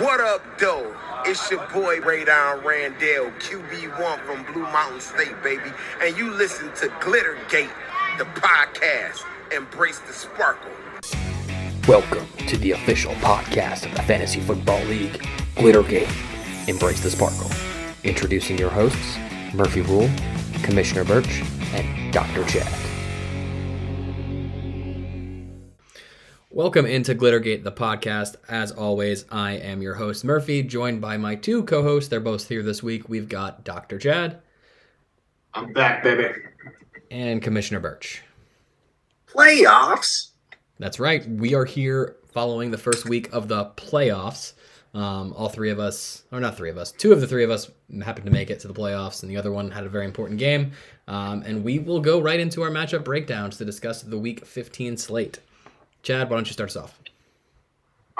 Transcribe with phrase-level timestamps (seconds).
[0.00, 0.96] What up, though?
[1.26, 5.70] It's your boy Radon Randell, QB1 from Blue Mountain State, baby.
[6.00, 7.68] And you listen to Glittergate,
[8.16, 9.20] the podcast.
[9.54, 10.70] Embrace the sparkle.
[11.86, 15.22] Welcome to the official podcast of the Fantasy Football League,
[15.56, 16.08] Glittergate.
[16.66, 17.50] Embrace the sparkle.
[18.02, 19.18] Introducing your hosts,
[19.52, 20.08] Murphy Rule,
[20.62, 21.42] Commissioner Birch,
[21.74, 22.46] and Dr.
[22.46, 22.89] Chad.
[26.60, 28.36] Welcome into Glittergate, the podcast.
[28.46, 32.10] As always, I am your host, Murphy, joined by my two co hosts.
[32.10, 33.08] They're both here this week.
[33.08, 33.98] We've got Dr.
[33.98, 34.42] Chad
[35.54, 36.38] I'm back, baby.
[37.10, 38.20] and Commissioner Birch.
[39.26, 40.32] Playoffs?
[40.78, 41.26] That's right.
[41.26, 44.52] We are here following the first week of the playoffs.
[44.92, 47.50] Um, all three of us, or not three of us, two of the three of
[47.50, 47.70] us
[48.04, 50.38] happened to make it to the playoffs, and the other one had a very important
[50.38, 50.72] game.
[51.08, 54.98] Um, and we will go right into our matchup breakdowns to discuss the Week 15
[54.98, 55.38] slate.
[56.02, 57.00] Chad, why don't you start us off?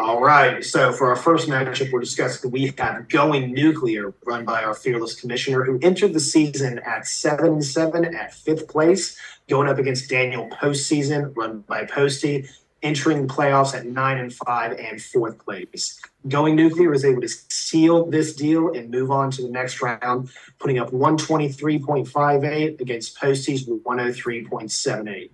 [0.00, 0.64] All right.
[0.64, 5.14] So for our first matchup, we're discussing we have Going Nuclear, run by our fearless
[5.20, 10.48] commissioner, who entered the season at seven seven at fifth place, going up against Daniel
[10.48, 12.48] Postseason, run by Posty,
[12.82, 16.00] entering the playoffs at nine and five and fourth place.
[16.28, 20.30] Going Nuclear was able to seal this deal and move on to the next round,
[20.58, 25.30] putting up 123.58 against Posty's 103.78.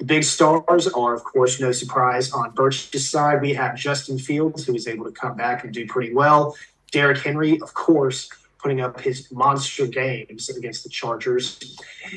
[0.00, 2.32] The big stars are, of course, no surprise.
[2.32, 5.86] On Birch's side, we have Justin Fields, who was able to come back and do
[5.86, 6.56] pretty well.
[6.90, 11.76] Derrick Henry, of course, putting up his monster games against the Chargers.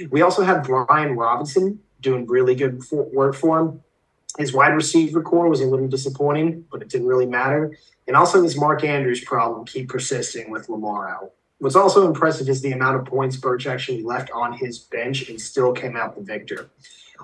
[0.10, 3.84] We also have Brian Robinson doing really good work for him.
[4.38, 7.78] His wide receiver core was a little disappointing, but it didn't really matter.
[8.08, 11.34] And also, this Mark Andrews problem keep persisting with Lamar out.
[11.60, 15.40] What's also impressive is the amount of points Birch actually left on his bench and
[15.40, 16.70] still came out the victor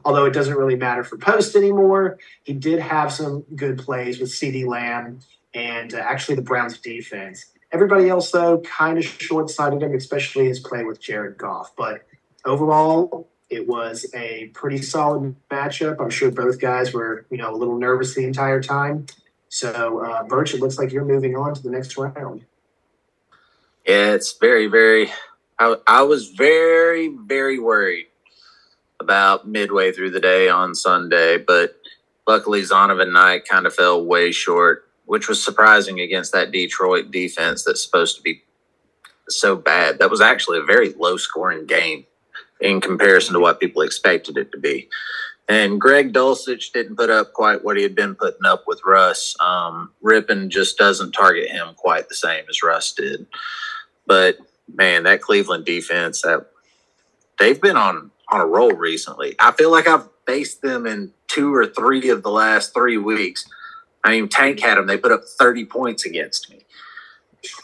[0.05, 2.17] although it doesn't really matter for Post anymore.
[2.43, 5.19] He did have some good plays with CeeDee Lamb
[5.53, 7.45] and uh, actually the Browns defense.
[7.71, 11.71] Everybody else, though, kind of short sighted him, especially his play with Jared Goff.
[11.75, 12.05] But
[12.43, 15.97] overall, it was a pretty solid matchup.
[15.99, 19.05] I'm sure both guys were, you know, a little nervous the entire time.
[19.49, 22.45] So, uh, Birch, it looks like you're moving on to the next round.
[23.85, 25.11] Yeah, it's very, very.
[25.57, 28.07] I, I was very, very worried
[28.99, 31.75] about midway through the day on Sunday, but
[32.27, 37.63] luckily Zonovan Knight kind of fell way short, which was surprising against that Detroit defense
[37.63, 38.43] that's supposed to be
[39.29, 39.99] so bad.
[39.99, 42.05] That was actually a very low scoring game
[42.59, 44.89] in comparison to what people expected it to be.
[45.47, 49.35] And Greg Dulcich didn't put up quite what he had been putting up with Russ.
[49.39, 53.25] Um, Rypien just doesn't target him quite the same as Russ did.
[54.05, 54.37] But
[54.71, 56.45] man, that Cleveland defense, that
[57.39, 59.35] they've been on on a roll recently.
[59.39, 63.45] I feel like I've faced them in two or three of the last three weeks.
[64.03, 66.65] I mean, Tank had them; they put up thirty points against me.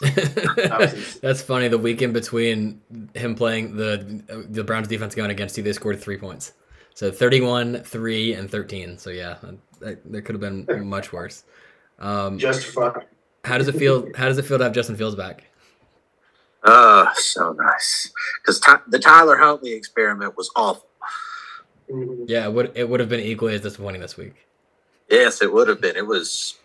[1.20, 1.68] That's funny.
[1.68, 2.80] The week in between
[3.14, 6.52] him playing the the Browns defense going against you, they scored three points.
[6.96, 8.96] So 31, 3, and 13.
[8.96, 9.36] So yeah,
[9.80, 11.44] that, that could have been much worse.
[11.98, 13.02] Um, Just fun.
[13.44, 14.08] How does it feel?
[14.16, 15.44] How does it feel to have Justin Fields back?
[16.66, 18.12] Oh, so nice.
[18.42, 20.88] Because Ty- the Tyler Huntley experiment was awful.
[22.26, 24.34] Yeah, it would it would have been equally as disappointing this week.
[25.08, 25.96] Yes, it would have been.
[25.96, 26.56] It was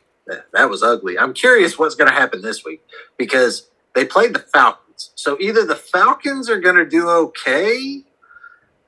[0.54, 1.20] that was ugly.
[1.20, 2.82] I'm curious what's going to happen this week
[3.18, 5.12] because they played the Falcons.
[5.16, 8.04] So either the Falcons are going to do okay,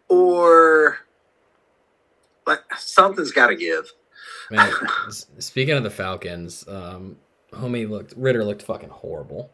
[0.07, 0.97] or
[2.47, 3.91] like something's got to give.
[4.49, 4.71] Man,
[5.39, 7.17] speaking of the Falcons, um,
[7.51, 9.51] homie looked Ridder looked fucking horrible.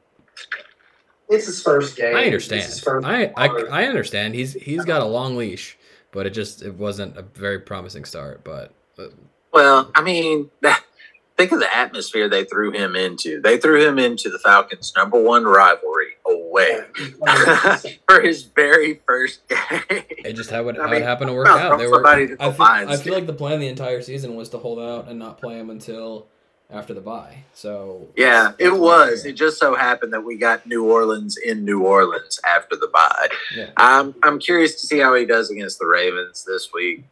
[1.30, 2.16] It's his first game.
[2.16, 2.64] I It's understand.
[2.64, 3.48] his first I, I.
[3.72, 4.34] I understand.
[4.36, 5.78] He's he's got a long leash,
[6.12, 8.44] but it just it wasn't a very promising start.
[8.44, 9.06] But uh,
[9.54, 10.50] Well, I mean,
[11.38, 13.42] think of the atmosphere they threw him into.
[13.42, 16.82] They threw him into the Falcons' number one rivalry away
[18.08, 19.82] for his very first game.
[19.90, 21.78] it just how it, I how mean, it happened to work out.
[21.78, 21.94] They were.
[22.04, 25.08] somebody I feel, I feel like the plan the entire season was to hold out
[25.08, 26.28] and not play him until
[26.70, 27.44] after the bye.
[27.54, 29.26] So Yeah, that's it why- was.
[29.26, 33.30] It just so happened that we got New Orleans in New Orleans after the bye.
[33.56, 33.72] Yeah.
[33.78, 37.06] I'm I'm curious to see how he does against the Ravens this week.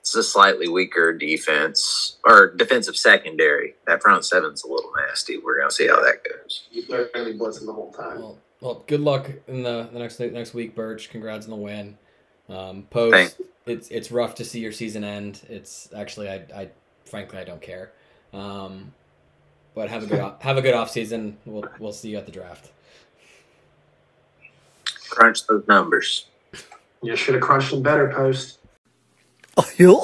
[0.00, 3.74] It's a slightly weaker defense or defensive secondary.
[3.86, 5.38] That front seven's a little nasty.
[5.38, 6.64] We're gonna see how that goes.
[6.72, 8.18] You're really blitzing the whole time.
[8.18, 11.10] Well, well, good luck in the, the next next week, Birch.
[11.10, 11.98] Congrats on the win.
[12.48, 13.34] Um, post, Thanks.
[13.66, 15.40] it's it's rough to see your season end.
[15.48, 16.70] It's actually I, I
[17.04, 17.92] frankly I don't care.
[18.32, 18.92] Um,
[19.74, 21.36] but have a good off- have a good off season.
[21.44, 22.70] We'll we'll see you at the draft.
[25.10, 26.26] Crunch those numbers.
[27.02, 28.58] You should have crunched them better, post.
[29.78, 29.94] Yeah,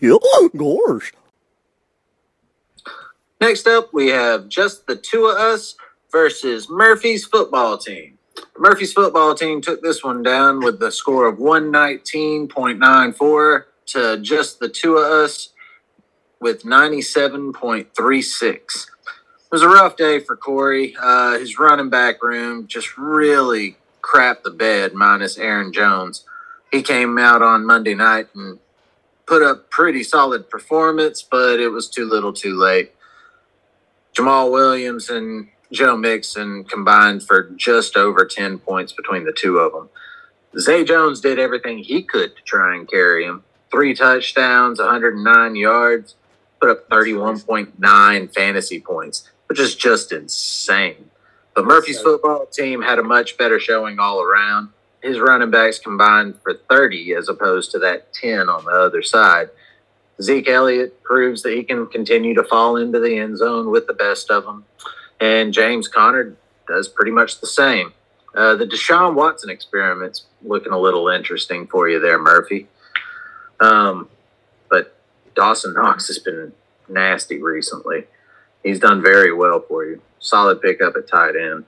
[0.00, 0.16] yeah,
[0.56, 1.12] gosh.
[3.40, 5.74] Next up, we have just the two of us
[6.10, 8.16] versus Murphy's football team.
[8.58, 14.68] Murphy's football team took this one down with the score of 119.94 to just the
[14.70, 15.50] two of us
[16.40, 18.86] with 97.36.
[19.56, 20.94] It was a rough day for Corey.
[21.00, 26.26] Uh, his running back room just really crapped the bed, minus Aaron Jones.
[26.70, 28.58] He came out on Monday night and
[29.24, 32.92] put up pretty solid performance, but it was too little too late.
[34.14, 39.72] Jamaal Williams and Joe Mixon combined for just over 10 points between the two of
[39.72, 39.88] them.
[40.60, 43.42] Zay Jones did everything he could to try and carry him.
[43.70, 46.14] Three touchdowns, 109 yards,
[46.60, 51.10] put up 31.9 fantasy points, which is just insane.
[51.54, 54.70] But Murphy's football team had a much better showing all around.
[55.02, 59.50] His running backs combined for 30 as opposed to that 10 on the other side.
[60.20, 63.94] Zeke Elliott proves that he can continue to fall into the end zone with the
[63.94, 64.64] best of them.
[65.20, 67.92] And James Conner does pretty much the same.
[68.34, 72.66] Uh, the Deshaun Watson experiment's looking a little interesting for you there, Murphy.
[73.60, 74.08] Um,
[74.68, 74.94] but
[75.34, 76.52] Dawson Knox has been
[76.88, 78.04] nasty recently.
[78.66, 80.02] He's done very well for you.
[80.18, 81.64] Solid pickup at tight end.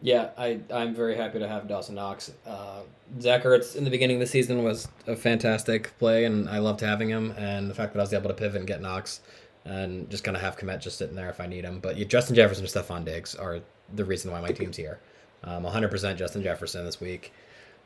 [0.00, 2.32] Yeah, I, I'm very happy to have Dawson Knox.
[2.46, 2.80] Uh,
[3.20, 6.80] Zach Ertz in the beginning of the season was a fantastic play, and I loved
[6.80, 7.34] having him.
[7.36, 9.20] And the fact that I was able to pivot and get Knox
[9.66, 11.80] and just kind of have Kmet just sitting there if I need him.
[11.80, 13.60] But Justin Jefferson and Stefon Diggs are
[13.94, 15.00] the reason why my team's here.
[15.44, 17.32] Um, 100% Justin Jefferson this week.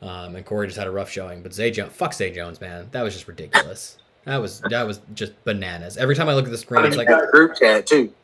[0.01, 1.43] Um, and Corey just had a rough showing.
[1.43, 2.87] But Zay Jones, fuck Zay Jones, man.
[2.91, 3.97] That was just ridiculous.
[4.25, 5.97] That was that was just bananas.
[5.97, 8.13] Every time I look at the screen, it's like group chat too.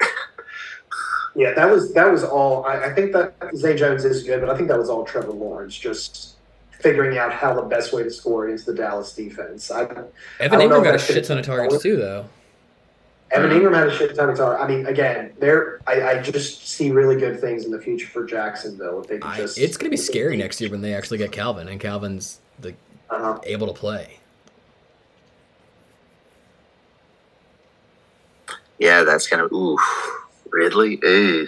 [1.36, 2.66] Yeah, that was that was all.
[2.66, 5.32] I, I think that Zay Jones is good, but I think that was all Trevor
[5.34, 6.36] Lawrence just
[6.72, 9.70] figuring out how the best way to score against the Dallas defense.
[9.70, 9.82] I,
[10.40, 12.26] Evan I Engram got a shit ton of could- targets too, though.
[13.30, 14.64] Evan Engram had a shit ton of targets.
[14.64, 18.26] I mean, again, there I, I just see really good things in the future for
[18.26, 19.60] Jacksonville if they I, just.
[19.60, 22.74] it's gonna be scary next year when they actually get Calvin and Calvin's the,
[23.12, 23.38] Uh-huh.
[23.44, 24.18] able to play.
[28.80, 29.80] Yeah, that's kind of oof.
[30.52, 31.48] Ridley, ooh.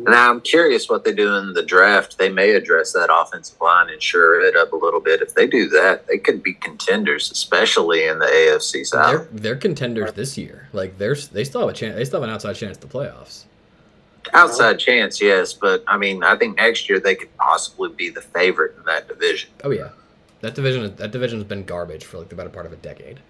[0.00, 2.18] Now I'm curious what they do in the draft.
[2.18, 5.20] They may address that offensive line and shore it up a little bit.
[5.20, 9.28] If they do that, they could be contenders, especially in the AFC South.
[9.30, 10.68] They're they're contenders this year.
[10.72, 11.96] Like there's they still have a chance.
[11.96, 13.44] They still have an outside chance to the playoffs.
[14.34, 18.22] Outside chance, yes, but I mean, I think next year they could possibly be the
[18.22, 19.50] favorite in that division.
[19.62, 19.90] Oh yeah,
[20.40, 23.20] that division that division has been garbage for like the better part of a decade.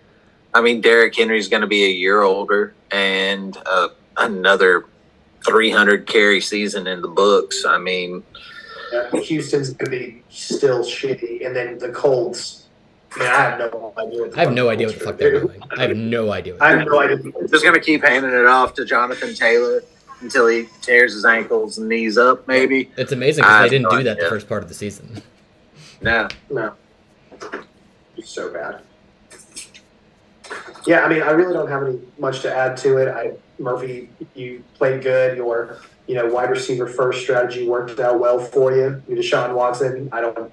[0.54, 4.86] I mean, Derrick Henry's going to be a year older and uh, another
[5.46, 7.64] 300 carry season in the books.
[7.64, 8.22] I mean,
[8.92, 12.58] Yeah, Houston's going to be still shitty, and then the Colts.
[13.18, 14.20] Man, I have no idea.
[14.22, 15.46] What the I have no idea what the fuck they're doing.
[15.58, 15.62] doing.
[15.76, 16.54] I have no idea.
[16.54, 17.48] What I they're have no idea.
[17.48, 19.82] just going to keep handing it off to Jonathan Taylor
[20.22, 22.90] until he tears his ankles and knees up, maybe.
[22.96, 25.20] It's amazing I because they didn't no do that the first part of the season.
[26.00, 26.28] No.
[26.50, 26.74] No.
[28.16, 28.80] It's so bad.
[30.86, 33.08] Yeah, I mean, I really don't have any much to add to it.
[33.08, 35.36] I Murphy, you played good.
[35.36, 39.00] Your you know wide receiver first strategy worked out well for you.
[39.08, 40.08] You Deshaun Watson.
[40.12, 40.52] I don't.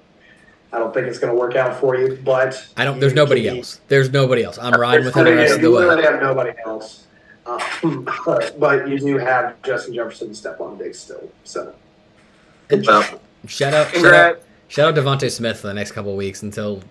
[0.72, 3.00] I don't think it's going to work out for you, but I don't.
[3.00, 3.80] There's nobody can be- else.
[3.88, 4.56] There's nobody else.
[4.58, 5.82] I'm riding with him the Yeah, rest of the you way.
[5.84, 7.06] really have nobody else.
[7.46, 11.28] Um, but, but you do have Justin Jefferson and Stefon Diggs still.
[11.42, 11.74] So
[12.68, 14.44] And Well, shout out, shout out, congrats.
[14.68, 16.82] shout out DeVonta Smith for the next couple of weeks until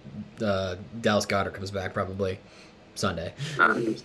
[0.43, 2.39] uh, Dallas Goedert comes back probably
[2.99, 3.33] Sunday.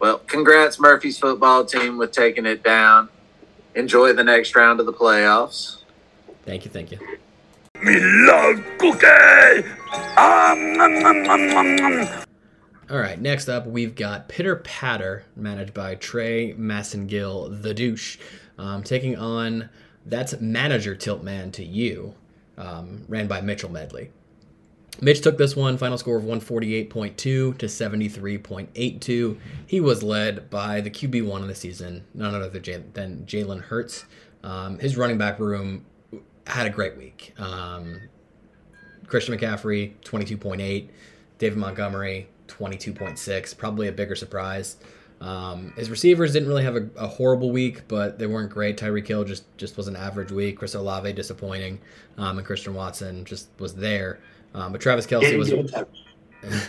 [0.00, 3.10] Well, congrats, Murphy's football team, with taking it down.
[3.74, 5.82] Enjoy the next round of the playoffs.
[6.46, 6.98] Thank you, thank you.
[7.82, 9.68] Me love cookie.
[10.16, 12.08] Um, nom, nom.
[12.90, 18.16] All right, next up we've got Pitter Patter, managed by Trey Massengill, the douche,
[18.58, 19.68] um, taking on
[20.06, 22.14] that's manager Tiltman to you,
[22.56, 24.10] um, ran by Mitchell Medley.
[25.00, 29.38] Mitch took this one, final score of 148.2 to 73.82.
[29.66, 34.04] He was led by the QB1 of the season, none other than Jalen Hurts.
[34.42, 35.86] Um, his running back room
[36.46, 37.34] had a great week.
[37.38, 38.00] Um,
[39.06, 40.88] Christian McCaffrey, 22.8.
[41.38, 43.56] David Montgomery, 22.6.
[43.56, 44.76] Probably a bigger surprise.
[45.20, 48.78] Um, his receivers didn't really have a, a horrible week, but they weren't great.
[48.78, 50.58] Tyreek Hill just just was an average week.
[50.58, 51.78] Chris Olave disappointing,
[52.16, 54.20] um, and Christian Watson just was there.
[54.54, 55.50] Um, but Travis Kelce was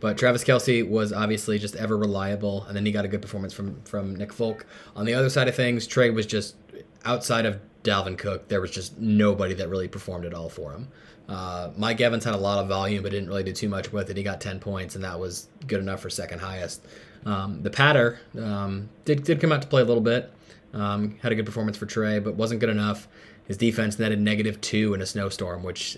[0.00, 3.52] but Travis Kelce was obviously just ever reliable, and then he got a good performance
[3.52, 4.66] from from Nick Folk.
[4.96, 6.56] On the other side of things, Trey was just
[7.04, 8.48] outside of Dalvin Cook.
[8.48, 10.88] There was just nobody that really performed at all for him.
[11.28, 14.10] Uh, Mike Evans had a lot of volume, but didn't really do too much with
[14.10, 14.16] it.
[14.16, 16.84] He got ten points, and that was good enough for second highest.
[17.24, 20.30] Um, the Patter um, did did come out to play a little bit.
[20.74, 23.06] Um, had a good performance for Trey, but wasn't good enough.
[23.46, 25.96] His defense netted negative two in a snowstorm, which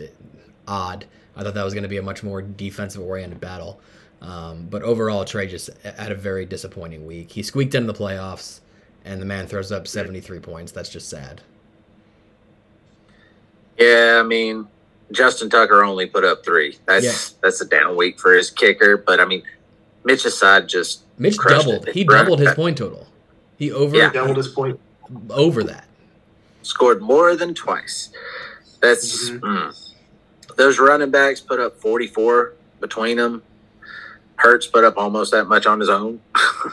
[0.66, 1.06] odd.
[1.36, 3.80] I thought that was going to be a much more defensive oriented battle.
[4.22, 7.30] Um, but overall, Trey just had a very disappointing week.
[7.32, 8.60] He squeaked into the playoffs,
[9.04, 10.72] and the man throws up 73 points.
[10.72, 11.42] That's just sad.
[13.78, 14.66] Yeah, I mean,
[15.12, 16.78] Justin Tucker only put up three.
[16.86, 17.38] That's Yeah.
[17.42, 18.96] that's a down week for his kicker.
[18.96, 19.42] But I mean,
[20.04, 21.88] Mitch side just Mitch doubled.
[21.88, 21.94] it.
[21.94, 23.08] He doubled his point total.
[23.58, 24.10] He over Yeah.
[24.10, 24.78] Doubled his point.
[25.30, 25.84] over that.
[26.62, 28.08] scored more than twice.
[28.80, 29.40] That's Mhm.
[29.40, 29.90] mm.
[30.56, 33.42] Those running backs put up forty four between them.
[34.36, 36.20] Hurts put up almost that much on his own.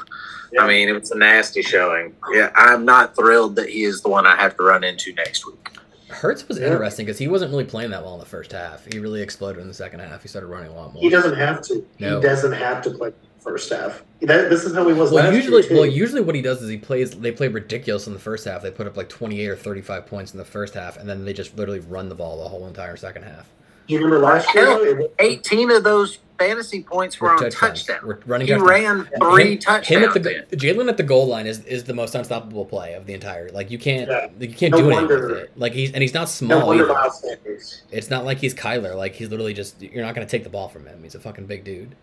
[0.54, 0.64] Yeah.
[0.64, 2.14] I mean, it was a nasty showing.
[2.34, 5.46] Yeah, I'm not thrilled that he is the one I have to run into next
[5.48, 5.70] week.
[6.10, 6.74] Hurts was Yeah.
[6.74, 8.86] interesting because he wasn't really playing that well in the first half.
[8.92, 10.22] He really exploded in the second half.
[10.24, 11.02] He started running a lot more.
[11.02, 11.88] He doesn't have to.
[12.00, 12.18] No.
[12.18, 14.04] He doesn't have to play first half.
[14.24, 15.76] That, this is how he was Well, last usually, year too.
[15.76, 17.12] well, usually what he does is he plays.
[17.12, 18.62] They play ridiculous in the first half.
[18.62, 21.32] They put up like twenty-eight or thirty-five points in the first half, and then they
[21.32, 23.48] just literally run the ball the whole entire second half.
[23.91, 24.65] Do you remember last year?
[24.65, 24.83] Hell, though?
[24.86, 27.83] It was- 18 of those fantasy points were We're on touchdowns.
[27.86, 28.07] touchdown.
[28.07, 28.69] We're running He touchdowns.
[28.69, 29.88] ran three him, touchdowns.
[29.88, 30.13] Him at
[30.50, 30.55] the.
[30.57, 33.50] Jalen at the goal line is, is the most unstoppable play of the entire.
[33.50, 34.27] Like you can't Yeah.
[34.39, 35.51] you can't No do anything with it.
[35.57, 36.93] Like he's and he's not no small wonder either.
[36.93, 37.81] Miles Sanders.
[37.91, 38.95] It's not like he's Kyler.
[38.95, 41.03] Like he's literally just you're not going to take the ball from him.
[41.03, 41.95] He's a fucking big dude.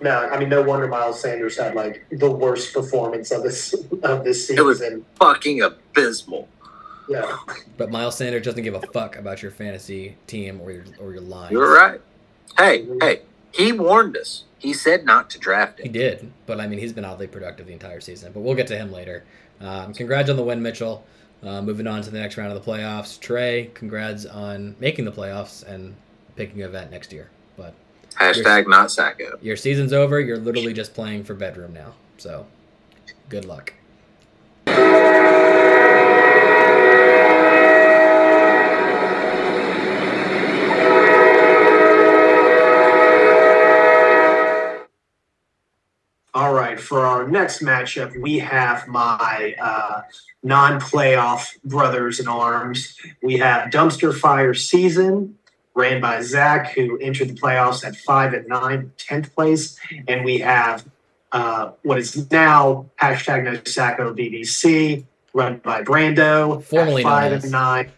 [0.00, 4.24] No, I mean no wonder Miles Sanders had like the worst performance of this of
[4.24, 5.04] this It was- season.
[5.20, 6.48] fucking abysmal.
[7.08, 7.36] Yeah,
[7.76, 11.20] But Miles Sanders doesn't give a fuck about your fantasy team or your or your
[11.20, 11.52] line.
[11.52, 12.00] You're right.
[12.58, 13.22] Hey, hey,
[13.52, 14.44] he warned us.
[14.58, 15.86] He said not to draft him.
[15.86, 18.32] He did, but I mean, he's been oddly productive the entire season.
[18.32, 19.24] But we'll get to him later.
[19.60, 21.04] Um, congrats on the win, Mitchell.
[21.42, 23.20] Uh, moving on to the next round of the playoffs.
[23.20, 25.94] Trey, congrats on making the playoffs and
[26.34, 27.30] picking an event next year.
[27.56, 27.74] But
[28.14, 29.38] Hashtag not Sacco.
[29.42, 30.18] your season's over.
[30.18, 31.92] You're literally just playing for bedroom now.
[32.16, 32.46] So
[33.28, 33.74] good luck.
[46.34, 50.02] All right, for our next matchup, we have my uh,
[50.42, 52.96] non-playoff brothers in arms.
[53.22, 55.36] We have Dumpster Fire Season,
[55.74, 59.78] ran by Zach, who entered the playoffs at five and nine, 10th place,
[60.08, 60.84] and we have
[61.32, 65.04] uh, what is now hashtag No Sacco BBC,
[65.34, 67.42] run by Brando, Formerly at known five as.
[67.44, 67.92] and nine.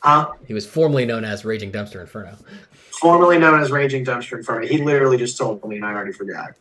[0.00, 0.32] Huh?
[0.48, 2.36] He was formerly known as Raging Dumpster Inferno.
[3.02, 4.64] Formerly known as Raging Dumpster Inferno.
[4.64, 6.52] He literally just told me, and I already forgot.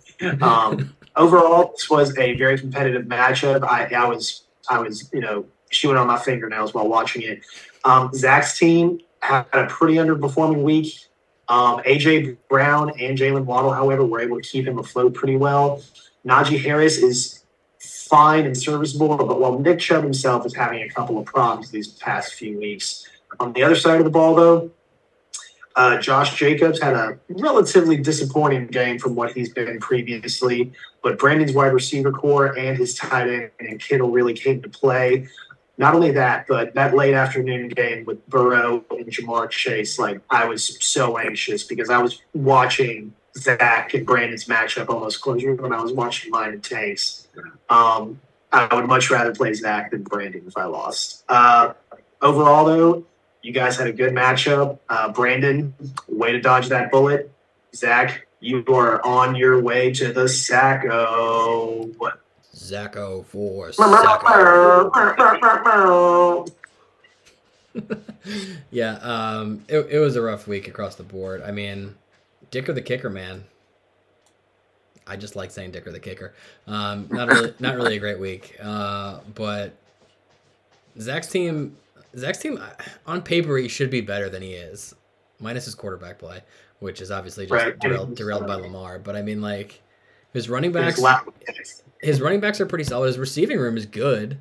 [0.41, 3.63] Um, overall, this was a very competitive matchup.
[3.63, 7.45] I, I was, I was, you know, chewing on my fingernails while watching it.
[7.86, 10.95] Um, Zach's team had a pretty underperforming week.
[11.48, 15.83] Um, AJ Brown and Jaylen Waddle, however, were able to keep him afloat pretty well.
[16.25, 17.43] Najee Harris is
[17.79, 21.88] fine and serviceable, but while Nick Chubb himself is having a couple of problems these
[21.88, 23.07] past few weeks.
[23.39, 24.71] On the other side of the ball, though,
[25.75, 31.53] uh, Josh Jacobs had a relatively disappointing game from what he's been previously, but Brandon's
[31.53, 35.27] wide receiver core and his tight end and Kittle really came to play.
[35.77, 40.45] Not only that, but that late afternoon game with Burrow and Ja'Marr Chase, like I
[40.45, 45.81] was so anxious because I was watching Zach and Brandon's matchup almost closer when I
[45.81, 47.27] was watching mine and Tank's.
[47.69, 48.19] Um,
[48.51, 51.23] I would much rather play Zach than Brandon if I lost.
[51.29, 51.73] Uh,
[52.21, 53.05] overall, though,
[53.41, 54.79] you guys had a good matchup.
[54.89, 55.74] Uh, Brandon,
[56.07, 57.31] way to dodge that bullet.
[57.75, 61.89] Zach, you are on your way to the Sacco.
[62.53, 64.91] Zacko for Sacco.
[68.69, 71.41] Yeah, um, it, it was a rough week across the board.
[71.41, 71.95] I mean,
[72.51, 73.45] Dicker the kicker, man.
[75.07, 76.33] I just like saying Dicker the kicker.
[76.67, 78.57] Um, not really, not really a great week.
[78.62, 79.74] Uh, but
[81.00, 81.77] Zach's team,
[82.17, 82.59] Zach's team,
[83.05, 84.93] on paper, he should be better than he is,
[85.39, 86.41] minus his quarterback play,
[86.79, 87.79] which is obviously just Right.
[87.79, 88.99] derailed, derailed by Lamar.
[88.99, 89.81] But I mean, like
[90.33, 91.01] his running backs,
[92.01, 93.07] his running backs are pretty solid.
[93.07, 94.37] His receiving room is good.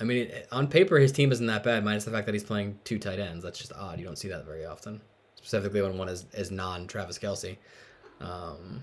[0.00, 2.78] I mean, on paper, his team isn't that bad, minus the fact that he's playing
[2.84, 3.44] two tight ends.
[3.44, 3.98] That's just odd.
[3.98, 5.00] You don't see that very often,
[5.34, 7.58] specifically when one is, is non Travis Kelce.
[8.20, 8.82] Um,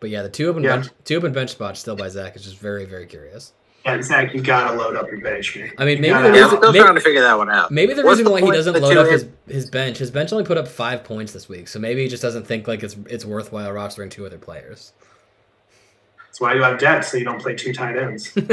[0.00, 0.76] but yeah, the two open Yeah.
[0.76, 3.52] bench, two open bench spots still by Zach is just very very curious.
[3.84, 5.70] Yeah, Zach, you gotta load up your bench, man.
[5.76, 7.70] I mean, maybe gotta the Yeah, I'm still maybe- trying to figure that one out.
[7.70, 10.32] Maybe the What's reason the why he doesn't load up his, his bench, his bench
[10.32, 12.96] only put up five points this week, so maybe he just doesn't think like it's
[13.10, 14.92] it's worthwhile rostering two other players.
[16.24, 18.32] That's why you have depth, so you don't play two tight ends.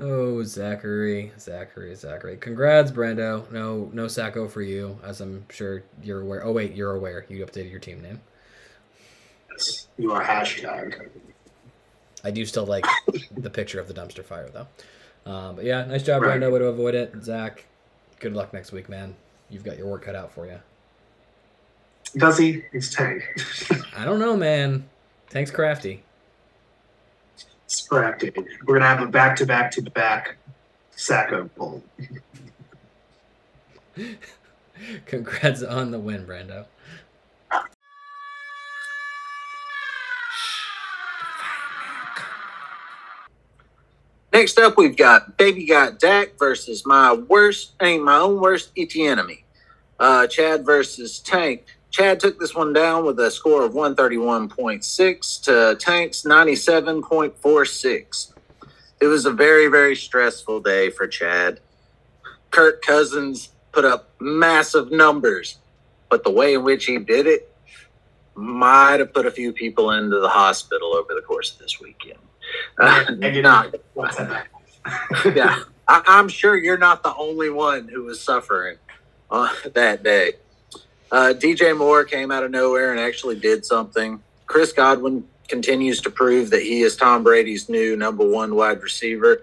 [0.00, 2.38] Oh, Zachary, Zachary, Zachary.
[2.38, 3.48] Congrats, Brando.
[3.52, 6.44] No, no Sacco for you, as I'm sure you're aware.
[6.44, 7.26] Oh wait, you're aware.
[7.28, 8.20] You updated your team name.
[9.98, 11.08] You are hashtag.
[12.24, 12.84] I do still like
[13.36, 14.66] the picture of the dumpster fire though.
[15.30, 16.40] Um, but yeah, nice job, Right.
[16.40, 16.52] Brando.
[16.52, 17.64] Way to avoid it, Zach.
[18.20, 19.14] Good luck next week, man.
[19.50, 20.58] You've got your work cut out for you.
[22.16, 22.62] Does he?
[22.72, 23.22] He's Tank.
[23.96, 24.84] I don't know, man.
[25.30, 26.02] Thanks, crafty.
[27.66, 28.22] Scrapped
[28.66, 30.36] We're gonna have a back to back to back
[30.90, 31.82] Sacco poll.
[35.06, 36.66] Congrats on the win, Brando.
[44.32, 49.04] Next up, we've got Baby Got Dak versus my worst, mean, my own worst itchy
[49.04, 49.44] enemy.
[50.00, 51.66] Uh, Chad versus Tank.
[51.90, 58.32] Chad took this one down with a score of 131.6 to Tank's 97.46.
[59.02, 61.60] It was a very, very stressful day for Chad.
[62.50, 65.58] Kirk Cousins put up massive numbers,
[66.08, 67.54] but the way in which he did it
[68.34, 72.18] might have put a few people into the hospital over the course of this weekend.
[72.78, 73.04] Uh,
[73.42, 73.74] not
[75.34, 78.78] yeah, I, I'm sure you're not the only one who was suffering
[79.30, 80.32] uh, that day.
[81.10, 84.22] Uh, DJ Moore came out of nowhere and actually did something.
[84.46, 89.40] Chris Godwin continues to prove that he is Tom Brady's new number one wide receiver.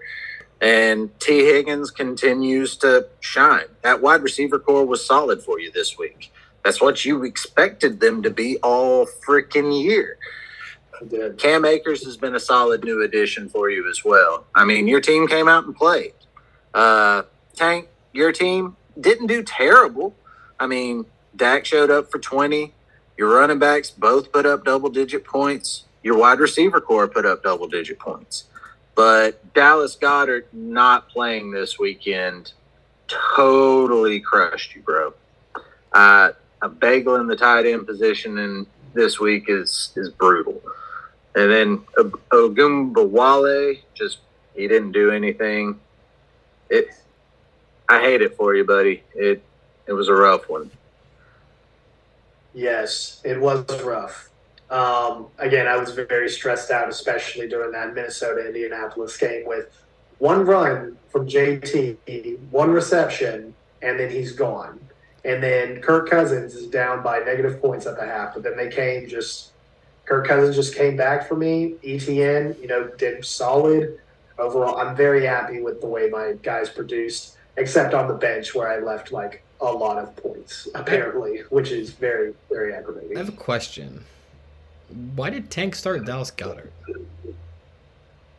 [0.60, 3.66] And Tee Higgins continues to shine.
[3.82, 6.32] That wide receiver core was solid for you this week.
[6.64, 10.18] That's what you expected them to be all freaking year.
[11.08, 11.38] Did.
[11.38, 14.44] Cam Akers has been a solid new addition for you as well.
[14.54, 16.12] I mean, your team came out and played.
[16.74, 17.22] Uh,
[17.54, 20.14] Tank, your team didn't do terrible.
[20.58, 22.72] I mean, Dak showed up for 20.
[23.16, 25.84] Your running backs both put up double digit points.
[26.02, 28.44] Your wide receiver core put up double digit points.
[28.94, 32.52] But Dallas Goedert not playing this weekend
[33.08, 35.14] totally crushed you, bro.
[35.92, 40.60] Uh, a bagel in the tight end position in this week is is brutal.
[41.34, 41.78] And then
[42.30, 44.18] Ogunbowale, just
[44.54, 45.78] he didn't do anything.
[46.68, 46.88] It,
[47.88, 49.02] I hate it for you, buddy.
[49.14, 49.42] It
[49.86, 50.70] it was a rough one.
[52.54, 54.30] Yes, it was rough.
[54.70, 59.66] Um, again, I was very stressed out, especially during that Minnesota Indianapolis game with
[60.18, 64.78] one run from JT, one reception, and then he's gone.
[65.24, 68.68] And then Kirk Cousins is down by negative points at the half, but then they
[68.68, 69.49] came just
[70.10, 71.76] Kirk Cousins just came back for me.
[71.84, 74.00] ETN, you know, did solid.
[74.40, 78.68] Overall, I'm very happy with the way my guys produced, except on the bench where
[78.68, 83.16] I left like a lot of points, apparently, which is very, very aggravating.
[83.16, 84.04] I have a question.
[85.14, 86.72] Why did Tank start Dallas Goedert?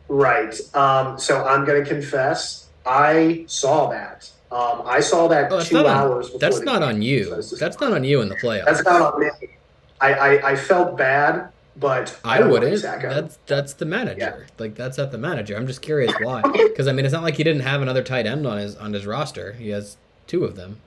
[0.10, 0.60] Right.
[0.76, 4.30] Um, so I'm going to confess, I saw that.
[4.52, 6.40] Um, I saw that Oh, two not on- hours before.
[6.40, 6.90] That's not game.
[6.90, 7.34] on you.
[7.36, 8.66] it's just- That's not on you in the playoffs.
[8.66, 9.30] That's not on me.
[10.02, 12.80] I, I, I felt bad, but I don't wouldn't.
[12.80, 13.10] Sacco.
[13.10, 14.20] That's that's the manager.
[14.20, 14.54] Yeah.
[14.60, 15.56] Like that's at the manager.
[15.56, 16.42] I'm just curious why.
[16.52, 18.94] Because I mean, it's not like he didn't have another tight end on his on
[18.94, 19.54] his roster.
[19.54, 20.80] He has two of them.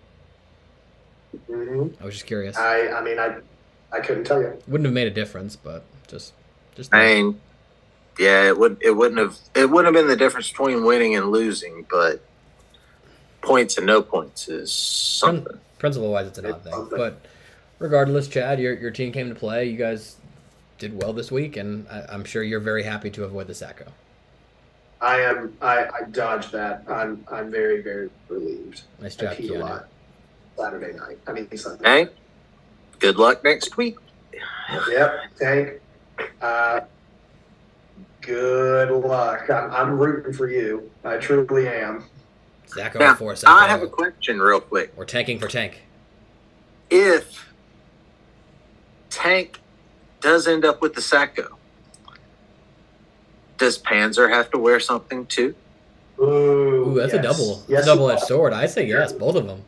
[1.50, 1.94] Mhm.
[2.00, 2.56] I was just curious.
[2.56, 3.38] I, I mean, I,
[3.92, 4.56] I couldn't tell you.
[4.68, 6.32] Wouldn't have made a difference, but just
[6.76, 6.94] just.
[6.94, 7.40] I mean,
[8.18, 11.30] yeah, it would it wouldn't have it wouldn't have been the difference between winning and
[11.30, 12.20] losing, but
[13.40, 15.58] points and no points is something.
[15.78, 16.72] Principle wise, it's an odd It's thing.
[16.72, 16.98] something.
[16.98, 17.20] But
[17.78, 19.66] regardless, Chad, your your team came to play.
[19.66, 20.16] You guys
[20.78, 23.92] did well this week, and I, I'm sure you're very happy to avoid the Sacco.
[25.00, 25.56] I am.
[25.60, 26.84] I, I dodged that.
[26.88, 27.24] I'm.
[27.30, 28.82] I'm very, very relieved.
[29.00, 29.60] Nice I job, peed a Keanu.
[29.60, 29.88] lot.
[30.56, 31.18] Saturday night.
[31.26, 31.84] I mean Sunday.
[31.84, 32.08] Hey,
[33.00, 33.96] good luck next week.
[34.88, 35.20] Yep.
[35.38, 35.80] Tank.
[36.40, 36.80] Uh,
[38.20, 39.50] good luck.
[39.50, 40.90] I'm, I'm rooting for you.
[41.04, 42.04] I truly am.
[42.66, 43.52] Sacco Now, for Sacco.
[43.52, 44.92] I have a question real quick.
[44.96, 45.82] We're tanking for tank.
[46.90, 47.52] If
[49.14, 49.60] Tank
[50.24, 51.56] does end up with the Sacco,
[53.58, 55.54] does Panzer have to wear something too?
[56.18, 58.52] Ooh, Ooh, that's a double, Yes, double edged sword.
[58.52, 59.18] I say yes, Yeah.
[59.18, 59.60] both of them.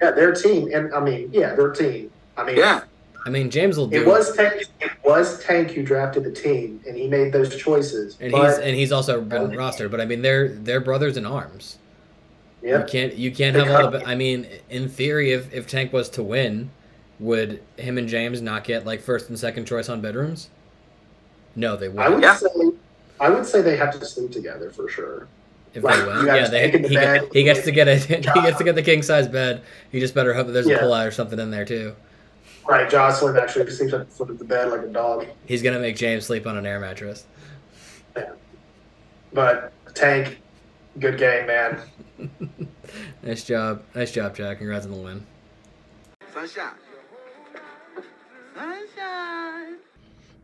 [0.00, 2.10] Yeah, their team, and I mean, yeah, their team.
[2.36, 2.82] I mean, Yeah,
[3.24, 4.00] I mean, James will do.
[4.02, 4.64] It was Tank.
[4.80, 8.16] It was Tank who drafted the team, and he made those choices.
[8.20, 9.90] and but, he's and he's also been rostered.
[9.90, 11.78] But I mean, they're they're brothers in arms.
[12.62, 12.80] Yeah.
[12.80, 14.06] You can't you can't They have all cut- the.
[14.08, 16.70] I mean, in theory, if if Tank was to win,
[17.22, 20.50] would him and James not get like first and second choice on bedrooms?
[21.54, 22.14] No, they I wouldn't.
[22.16, 22.36] would Yeah.
[22.36, 22.48] say,
[23.20, 25.28] I would say they have to sleep together for sure.
[25.74, 27.20] if like, they win, yeah, they, Tank the he, bed.
[27.22, 29.62] get, he gets to get a he gets to get the king size bed.
[29.92, 30.80] You just better hope that there's a Yeah.
[30.80, 31.94] pull out or something in there too.
[32.68, 35.26] Right, Jocelyn actually sleeps at the foot of the bed like a dog.
[35.46, 37.24] He's gonna make James sleep on an air mattress.
[38.16, 38.32] Yeah.
[39.32, 40.38] But Tank,
[40.98, 41.80] Good game, man.
[43.22, 43.82] Nice job.
[43.94, 44.58] Nice job, Jack.
[44.58, 45.26] Congrats on the win.
[46.34, 46.72] Sunshine.
[48.54, 49.76] Sunshine.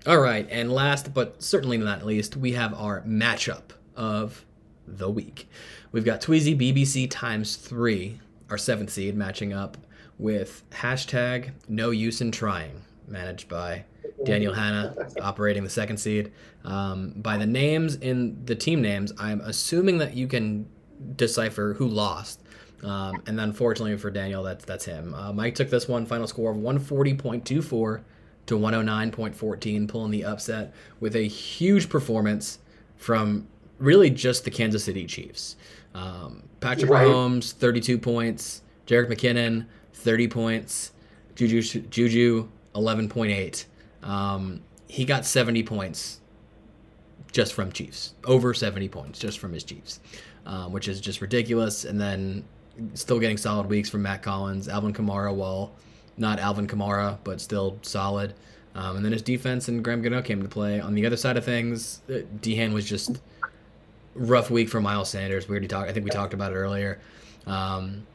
[0.06, 4.44] All right, and last but certainly not least, we have our matchup of
[4.86, 5.48] the week.
[5.92, 9.76] We've got Tweezy BBC times three, our seventh seed, matching up
[10.18, 13.84] with hashtag No Use in Trying, managed by
[14.24, 16.32] Daniel Hanna, operating the second seed.
[16.64, 20.68] Um, by the names in the team names, I'm assuming that you can
[21.16, 22.42] decipher who lost.
[22.82, 25.14] Um, and then, unfortunately for Daniel, that's that's him.
[25.14, 28.00] Uh, Mike took this one, final score of 140.24
[28.46, 32.58] to 109.14, pulling the upset with a huge performance
[32.96, 33.46] from
[33.78, 35.56] really just the Kansas City Chiefs.
[35.94, 37.06] Um, Patrick Right.
[37.06, 38.62] Mahomes, 32 points.
[38.86, 40.92] Jerick McKinnon, 30 points.
[41.34, 43.64] Juju, Juju 11.8.
[44.02, 46.20] Um, he got 70 points
[47.30, 50.00] just from Chiefs, over 70 points just from his Chiefs,
[50.46, 51.84] um, which is just ridiculous.
[51.84, 52.44] And then
[52.94, 55.72] still getting solid weeks from Matt Collins, Alvin Kamara, well,
[56.16, 58.34] not Alvin Kamara, but still solid.
[58.74, 60.80] Um, and then his defense and Graham Gano came to play.
[60.80, 63.20] On the other side of things, uh, Dehan was just
[64.14, 65.48] rough week for Miles Sanders.
[65.48, 65.88] We already talked.
[65.88, 67.00] I think we talked about it earlier.
[67.46, 68.06] Um,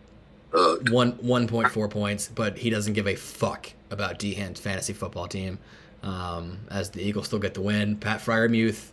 [0.90, 5.28] one one point four points, but he doesn't give a fuck about Dehan's fantasy football
[5.28, 5.60] team.
[6.04, 7.96] Um, as the Eagles still get the win.
[7.96, 8.92] Pat Freiermuth,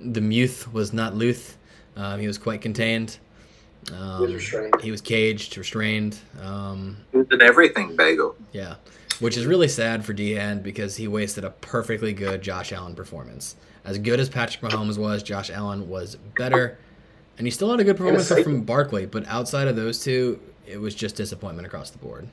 [0.00, 1.58] the Muth was not Luth.
[1.96, 3.18] Um, he was quite contained.
[3.92, 4.74] Um, He was restrained.
[4.82, 6.18] He was caged, restrained.
[6.42, 8.36] Um, Who's in everything, Bagel?
[8.52, 8.76] yeah,
[9.20, 13.56] which is really sad for Dehan because he wasted a perfectly good Josh Allen performance.
[13.84, 16.78] As good as Patrick Mahomes was, Josh Allen was better,
[17.38, 19.06] and he still had a good performance say- from Barkley.
[19.06, 22.28] But outside of those two, it was just disappointment across the board.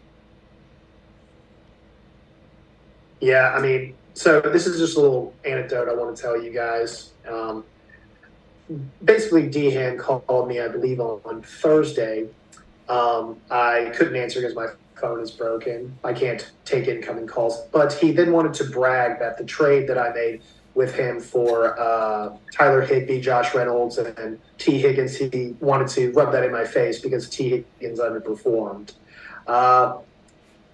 [3.22, 6.52] Yeah, I mean, so this is just a little anecdote I want to tell you
[6.52, 7.12] guys.
[7.28, 7.64] Um,
[9.04, 12.28] basically, Dehan called me, I believe, on, Thursday.
[12.88, 15.98] Um, I couldn't answer because my phone is broken.
[16.04, 17.62] I can't take incoming calls.
[17.72, 20.42] But he then wanted to brag that the trade that I made
[20.74, 26.32] with him for uh, Tyler Higbee, Josh Reynolds, and Tee Higgins, he wanted to rub
[26.34, 28.94] that in my face because Tee Higgins underperformed.
[29.48, 30.00] Uh,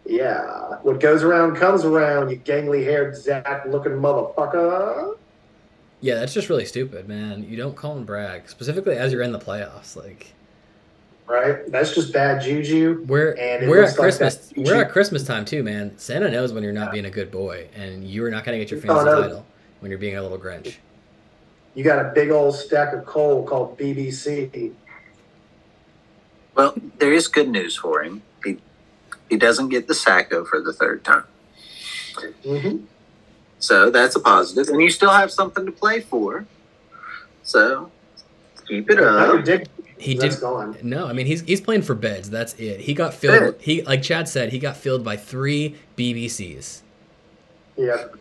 [0.05, 5.15] yeah, what goes around comes around, you gangly haired Zach looking motherfucker.
[6.01, 7.43] Yeah, that's just really stupid, man.
[7.47, 9.95] You don't call and brag, specifically as you're in the playoffs.
[9.95, 10.33] Like
[11.27, 11.71] Right?
[11.71, 13.05] That's just bad juju.
[13.07, 14.51] we're And we're at like Christmas.
[14.57, 15.97] we're at Christmas time too, man.
[15.97, 18.65] Santa knows when you're not being a good boy, and you are not going to
[18.65, 19.21] get your Oh, fantasy no.
[19.21, 19.45] title
[19.79, 20.75] when you're being a little Grinch.
[21.75, 24.73] You got a big old stack of coal called BBC.
[26.55, 28.23] Well, there is good news for him.
[28.43, 28.57] He
[29.29, 31.23] he doesn't get the Sacco for the third time.
[32.43, 32.83] Mm-hmm.
[33.61, 34.67] So that's a positive.
[34.73, 36.45] And you still have something to play for.
[37.43, 37.91] So
[38.67, 39.45] keep it up.
[39.45, 40.77] dick, He that's did gone.
[40.81, 41.07] no.
[41.07, 42.29] I mean, he's he's playing for beds.
[42.29, 42.81] That's it.
[42.81, 43.57] He got filled.
[43.57, 43.61] Bid.
[43.61, 46.81] He like Chad said, he got filled by three BBCs.
[47.77, 48.15] Yep.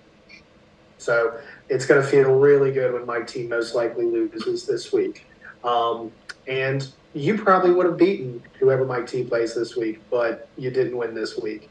[0.98, 1.38] So
[1.70, 5.24] it's going to feel really good when my team most likely loses this week.
[5.64, 6.12] Um,
[6.46, 10.96] and you probably would have beaten whoever my team plays this week, but you didn't
[10.96, 11.70] win this week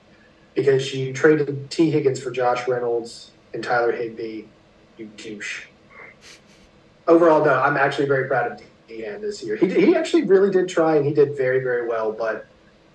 [0.56, 4.44] because you traded Tee Higgins for Josh Reynolds and Tyler Higbee.
[4.98, 5.66] You douche.
[7.08, 9.56] Overall, though, I'm actually very proud of Deanne this year.
[9.56, 12.46] He, he actually really did try and he did very, very well, but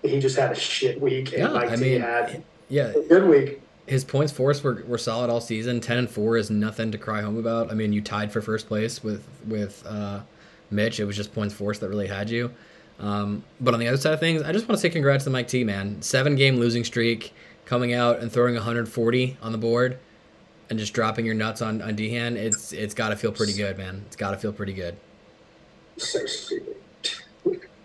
[0.02, 1.32] he just had a shit week.
[1.32, 3.60] And Yeah, Mike I T mean, had yeah, a good week.
[3.86, 5.80] his points force were, were solid all season.
[5.80, 7.70] Ten and four is nothing to cry home about.
[7.70, 10.20] I mean, you tied for first place with with uh,
[10.70, 11.00] Mitch.
[11.00, 12.52] It was just points force that really had you.
[13.00, 15.30] Um, but on the other side of things, I just want to say congrats to
[15.30, 15.64] Mike T.
[15.64, 17.32] Man, seven game losing streak,
[17.64, 19.98] coming out and throwing 140 on the board,
[20.74, 22.34] and just dropping your nuts on on Dehan.
[22.34, 24.02] It's it's got to feel pretty good, man.
[24.06, 24.96] It's got to feel pretty good.
[25.98, 26.76] So stupid.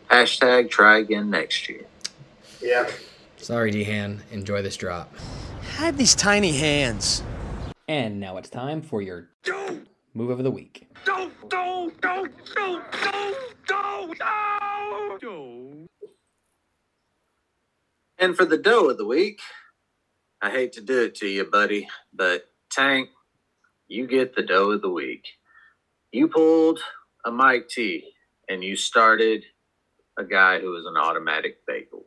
[0.10, 1.86] Hashtag try again next year.
[2.60, 2.90] Yeah.
[3.38, 4.22] Sorry, Dehan.
[4.32, 5.14] Enjoy this drop.
[5.78, 7.22] I have these tiny hands.
[7.88, 10.90] And now it's time for your Don't, move of the week.
[11.06, 13.36] don't, don't, don't, don't, don't,
[13.68, 15.88] don't, don't, don't.
[18.18, 19.42] And for the dough of the week,
[20.42, 23.10] I hate to do it to you, buddy, but Tank,
[23.88, 25.26] you get the dough of the week.
[26.12, 26.80] You pulled
[27.26, 28.14] a Mike T
[28.48, 29.44] and you started
[30.18, 32.06] a guy who was an automatic bagel.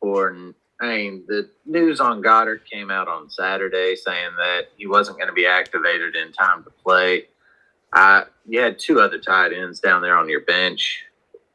[0.00, 0.36] Or,
[0.80, 5.28] I mean, the news on Goedert came out on Saturday saying that he wasn't going
[5.28, 7.26] to be activated in time to play.
[7.92, 11.04] I, you had two other tight ends down there on your bench.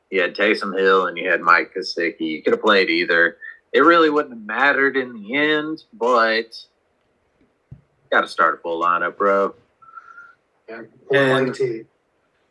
[0.10, 2.22] You had Taysom Hill and you had Mike Gesicki.
[2.22, 3.38] You could have played either
[3.72, 6.58] it really wouldn't have mattered in the end, but
[8.12, 9.56] got to start a full lineup, bro.
[10.70, 10.82] Yeah.
[11.12, 11.84] And- Mike T.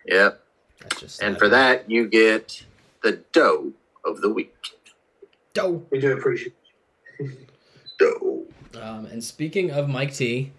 [0.06, 0.40] Yep.
[0.80, 2.64] That's just And for that, you get
[3.02, 3.72] the dough
[4.04, 4.54] of the week.
[5.52, 5.84] Dough.
[5.90, 6.54] We do appreciate.
[7.98, 8.44] Dough.
[8.80, 10.52] Um, and speaking of Mike T,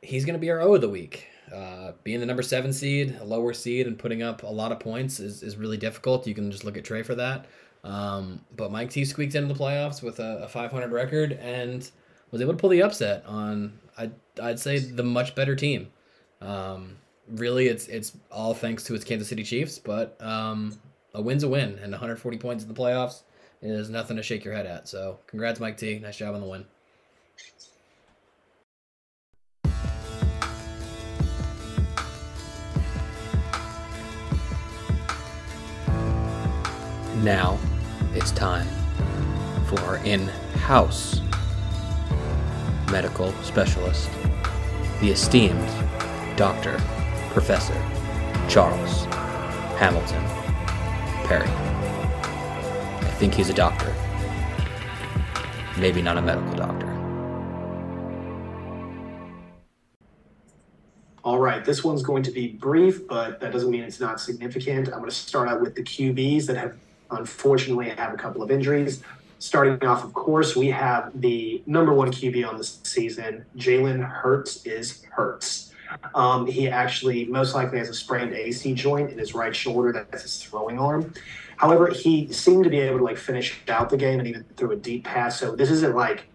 [0.00, 1.26] he's going to be our O of the week.
[1.52, 4.80] Uh, being the number seven seed, a lower seed, and putting up a lot of
[4.80, 6.26] points is, is really difficult.
[6.26, 7.46] You can just look at Trey for that.
[7.84, 11.90] Um, but Mike T squeaked into the playoffs with a, a 500 record and
[12.30, 15.88] was able to pull the upset on, I'd, I'd say, the much better team.
[16.40, 16.96] Um,
[17.28, 20.78] really, it's it's all thanks to its Kansas City Chiefs, but um,
[21.14, 23.22] a win's a win, and 140 points in the playoffs
[23.60, 24.88] is nothing to shake your head at.
[24.88, 25.98] So, congrats, Mike T.
[25.98, 26.64] Nice job on the win.
[37.22, 37.56] Now
[38.14, 38.66] it's time
[39.66, 40.26] for in
[40.64, 41.20] house
[42.92, 44.10] medical specialist,
[45.00, 45.66] the esteemed
[46.36, 46.78] Dr.
[47.30, 47.74] Professor
[48.50, 49.06] Charles
[49.80, 50.22] Hamilton
[51.26, 51.48] Perry.
[51.48, 53.94] I think he's a doctor,
[55.80, 56.86] maybe not a medical doctor.
[61.24, 64.88] All right, this one's going to be brief, but that doesn't mean it's not significant.
[64.88, 66.74] I'm going to start out with the QBs that have
[67.10, 69.02] unfortunately have a couple of injuries.
[69.42, 73.44] Starting off, of course, we have the number one QB on this season.
[73.56, 75.72] Jalen Hurts is Hurts.
[76.14, 79.92] Um, he actually most likely has a sprained AC joint in his right shoulder.
[79.92, 81.12] That's his throwing arm.
[81.56, 84.70] However, he seemed to be able to like finish out the game and even threw
[84.70, 85.40] a deep pass.
[85.40, 86.26] So this isn't like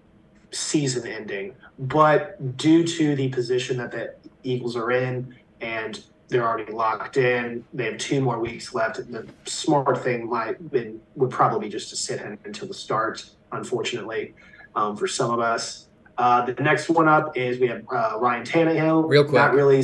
[0.51, 6.71] season ending, but due to the position that the Eagles are in and they're already
[6.71, 8.97] locked in, they have two more weeks left.
[9.11, 13.29] The smart thing might been would probably be just to sit him until the start.
[13.51, 14.33] Unfortunately,
[14.75, 15.85] um, for some of us.
[16.17, 19.07] Uh, the next one up is we have uh, Ryan Tannehill.
[19.07, 19.35] Real quick.
[19.35, 19.83] not really.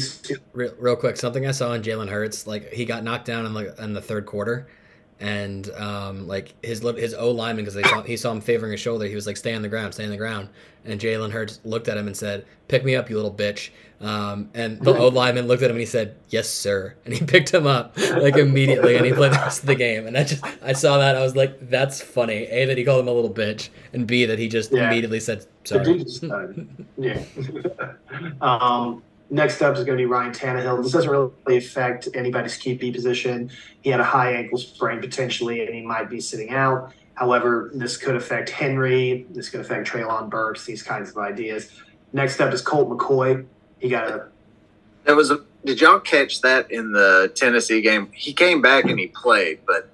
[0.53, 3.53] Real, real quick, something I saw in Jalen Hurts, like he got knocked down in
[3.53, 4.67] the in the third quarter,
[5.23, 8.81] and um, like his his O lineman because they saw he saw him favoring his
[8.81, 9.05] shoulder.
[9.05, 10.49] He was like, "Stay on the ground, stay on the ground."
[10.83, 13.69] And Jalen Hurts looked at him and said, "Pick me up, you little bitch."
[14.01, 17.25] Um, and the O lineman looked at him and he said, "Yes, sir." And he
[17.33, 20.07] picked him up like immediately, and he played the rest of the game.
[20.07, 22.99] And I just I saw that I was like, "That's funny." A that he called
[22.99, 24.87] him a little bitch, and B that he just Yeah.
[24.87, 26.05] immediately said, "Sorry."
[26.97, 27.23] yeah.
[28.41, 29.01] um,
[29.33, 30.83] next up is going to be Ryan Tannehill.
[30.83, 33.49] This doesn't really affect anybody's QB position.
[33.81, 36.93] He had a high ankle sprain potentially, and he might be sitting out.
[37.15, 39.25] However, this could affect Henry.
[39.31, 40.65] This could affect Treylon Burks.
[40.65, 41.71] These kinds of ideas.
[42.13, 43.45] Next up is Colt McCoy.
[43.79, 44.27] He got a
[45.03, 45.39] There was a.
[45.65, 48.09] Did y'all catch that in the Tennessee game?
[48.13, 49.89] He came back and he played, but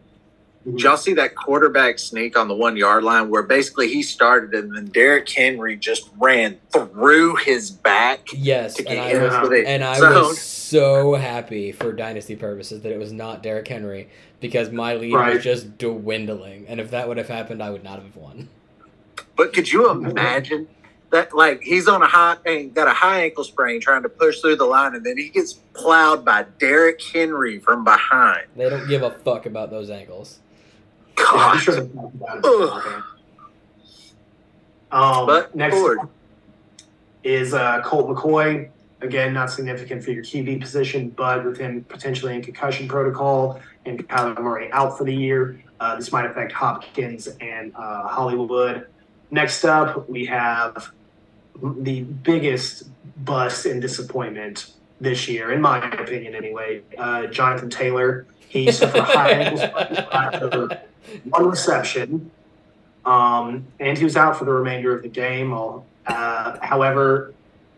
[0.66, 4.54] did y'all see that quarterback sneak on the one yard line where basically he started
[4.54, 9.64] and then Derrick Henry just ran through his back Yes, to and I was.
[9.66, 14.10] And I So- was so happy for dynasty purposes that it was not Derrick Henry
[14.40, 15.34] because my lead Right.
[15.36, 16.66] was just dwindling.
[16.68, 18.50] And if that would have happened, I would not have won.
[19.36, 20.68] But could you imagine
[21.12, 21.34] that?
[21.34, 24.58] Like he's on a high and got a high ankle sprain, trying to push through
[24.58, 28.44] the line, and then he gets plowed by Derrick Henry from behind.
[28.58, 29.90] They don't give a fuck about those
[31.20, 31.42] angles.
[31.42, 33.04] Yeah, I'm sure they talked about it
[34.92, 36.00] Um, But next forward.
[37.24, 38.70] is uh, Colt McCoy.
[39.02, 44.06] Again, not significant for your QB position, but with him potentially in concussion protocol and
[44.10, 48.88] Kyler Murray out for the year, uh, this might affect Hopkins and uh, Hollywood.
[49.32, 50.92] Next up, we have
[51.62, 52.90] the biggest
[53.24, 56.82] bust and disappointment this year, in my opinion, anyway.
[56.98, 58.26] Uh, Jonathan Taylor.
[58.50, 60.70] He suffered a high ankle
[61.26, 62.32] one reception,
[63.06, 65.54] um, and he was out for the remainder of the game.
[65.54, 67.34] Uh, however,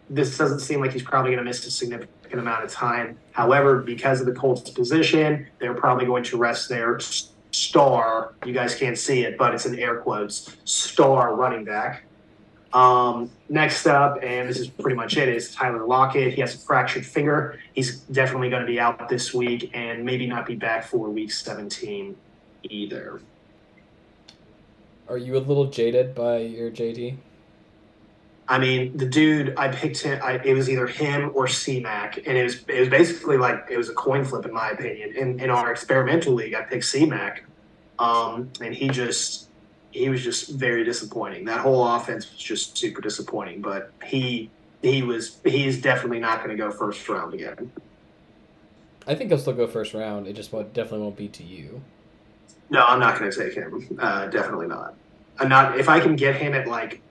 [0.09, 3.17] this doesn't seem like he's probably going to miss a significant amount of time.
[3.31, 6.99] However, because of the Colts' position, they're probably going to rest their
[7.51, 8.33] star.
[8.45, 12.03] You guys can't see it, but it's in air quotes star running back.
[12.73, 16.33] Um, next up, and this is pretty much it, is Tyler Lockett.
[16.33, 17.59] He has a fractured finger.
[17.73, 21.31] He's definitely going to be out this week and maybe not be back for week
[21.31, 22.15] 17
[22.63, 23.21] either.
[25.07, 27.17] Are you a little jaded by your JD?
[28.47, 30.19] I mean, the dude I picked him.
[30.21, 33.77] I, it was either him or C-Mac, and it was it was basically like it
[33.77, 35.15] was a coin flip in my opinion.
[35.15, 37.43] In in our experimental league, I picked C-Mac,
[37.97, 39.47] um, and he just
[39.91, 41.45] he was just very disappointing.
[41.45, 43.61] That whole offense was just super disappointing.
[43.61, 44.49] But he
[44.81, 47.71] he was he is definitely not going to go first round again.
[49.07, 50.27] I think he'll still go first round.
[50.27, 51.81] It just won't, definitely won't be to you.
[52.71, 53.99] No, I'm not going to take him.
[53.99, 54.95] Uh, definitely not.
[55.37, 55.77] I'm not.
[55.77, 57.01] If I can get him at like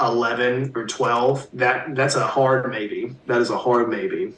[0.00, 3.14] eleven or twelve, that that's a hard maybe.
[3.26, 4.34] That is a hard maybe.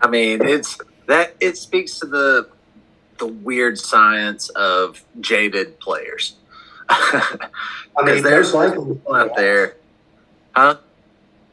[0.00, 2.48] I mean, it's that it speaks to the
[3.18, 6.36] the weird science of jaded players.
[6.88, 7.36] I
[7.98, 9.76] Because mean, there's most likely, out there,
[10.56, 10.76] huh?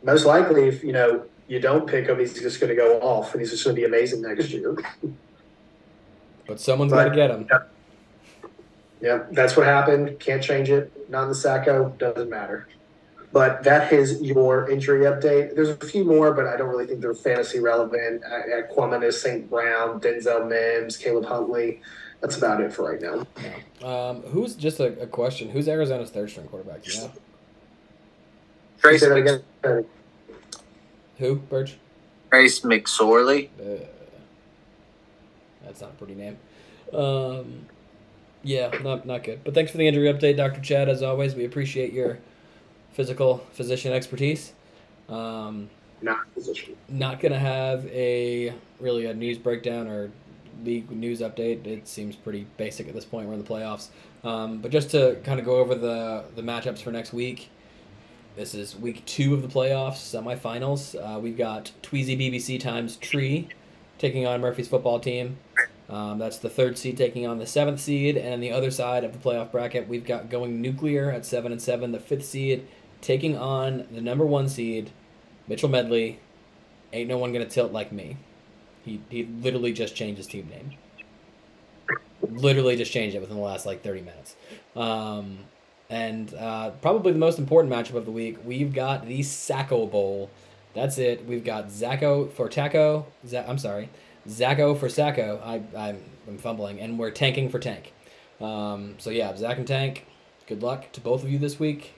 [0.03, 3.33] most likely, if you know you don't pick him, he's just going to go off,
[3.33, 4.77] and he's just going to be amazing next year.
[6.47, 7.47] But someone's got to get him.
[9.01, 10.19] Yeah, that's what happened.
[10.19, 11.09] Can't change it.
[11.09, 11.97] Not in the Sacko.
[11.97, 12.67] Doesn't matter.
[13.31, 15.53] But that is your injury update.
[15.53, 18.23] There's a few more, but I don't really think they're fantasy relevant.
[18.23, 19.49] Uh, Amon-Ra St.
[19.49, 21.81] Brown, Denzel Mims, Caleb Huntley.
[22.21, 23.87] That's about it for right now.
[23.87, 25.49] Um, who's just a, a question?
[25.49, 26.87] Who's Arizona's third string quarterback?
[26.87, 26.93] Yeah.
[26.93, 27.11] You know
[28.79, 29.43] Trace, Say again.
[31.17, 31.35] who?
[31.35, 31.77] Birch.
[32.31, 33.49] Trace McSorley.
[33.59, 33.85] Uh,
[35.67, 36.37] that's not a pretty name.
[36.93, 37.65] Um,
[38.43, 39.43] yeah, not not good.
[39.43, 40.89] But thanks for the injury update, Doctor Chad.
[40.89, 42.19] As always, we appreciate your
[42.93, 44.53] physical physician expertise.
[45.09, 45.69] Um,
[46.01, 46.75] Not position.
[46.89, 50.11] not gonna have a really a news breakdown or
[50.63, 51.65] league news update.
[51.67, 53.27] It seems pretty basic at this point.
[53.27, 53.89] We're in the playoffs,
[54.23, 57.49] um, but just to kind of go over the the matchups for next week.
[58.35, 60.95] This is week two of the playoffs, semifinals.
[60.95, 63.47] Uh, we've got Tweezy BBC times Tree
[63.97, 65.37] taking on Murphy's football team.
[65.89, 69.13] Um, that's the third seed taking on the seventh seed, and the other side of
[69.13, 72.67] the playoff bracket, we've got going nuclear at seven and seven, the fifth seed
[73.01, 74.91] taking on the number one seed,
[75.47, 76.19] Mitchell Medley.
[76.93, 78.17] Ain't no one gonna tilt like me.
[78.83, 80.73] He he literally just changed his team name.
[82.21, 84.35] Literally just changed it within the last like thirty minutes.
[84.75, 85.39] Um,
[85.89, 90.29] and uh, probably the most important matchup of the week, we've got the Sacko Bowl.
[90.73, 91.25] That's it.
[91.25, 93.05] We've got Zacco for Taco.
[93.25, 93.89] Z- I'm sorry,
[94.27, 95.41] Zacco for Sacko.
[95.43, 97.93] I I'm, I'm fumbling, and we're tanking for Tank.
[98.41, 100.05] Um, so yeah, Zach and Tank.
[100.47, 101.93] Good luck to both of you this week.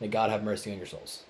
[0.00, 1.22] May God have mercy on your souls.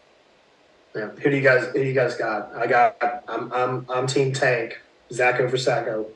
[0.95, 1.09] Yeah.
[1.09, 1.67] Who do you guys?
[1.67, 2.55] Who do you guys got?
[2.55, 2.97] I got.
[3.29, 3.53] I'm.
[3.53, 3.87] I'm.
[3.89, 4.81] I'm Team Tank.
[5.11, 6.07] Zacco for Sacko.